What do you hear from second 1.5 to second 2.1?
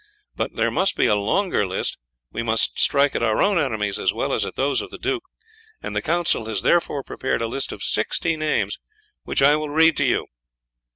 list,